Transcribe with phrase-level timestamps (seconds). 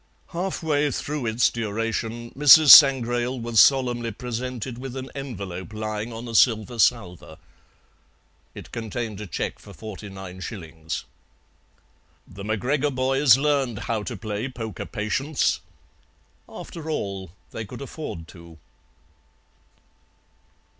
[0.29, 2.71] Halfway through its duration Mrs.
[2.71, 7.37] Sangrail was solemnly presented with an envelope lying on a silver salver.
[8.55, 11.05] It contained a cheque for forty nine shillings.
[12.27, 15.59] The MacGregor boys learned how to play poker patience;
[16.49, 18.57] after all, they could afford to.